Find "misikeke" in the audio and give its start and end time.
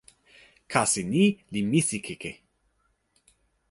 1.71-2.31